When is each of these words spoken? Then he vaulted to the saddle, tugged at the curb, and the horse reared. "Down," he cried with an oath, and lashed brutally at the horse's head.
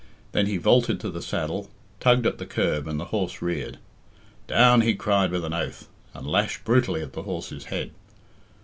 Then 0.31 0.47
he 0.47 0.57
vaulted 0.57 0.99
to 1.01 1.11
the 1.11 1.21
saddle, 1.21 1.69
tugged 1.99 2.25
at 2.25 2.39
the 2.39 2.47
curb, 2.47 2.87
and 2.87 2.99
the 2.99 3.05
horse 3.13 3.39
reared. 3.39 3.77
"Down," 4.47 4.81
he 4.81 4.95
cried 4.95 5.29
with 5.29 5.45
an 5.45 5.53
oath, 5.53 5.87
and 6.15 6.25
lashed 6.25 6.65
brutally 6.65 7.03
at 7.03 7.13
the 7.13 7.21
horse's 7.21 7.65
head. 7.65 7.91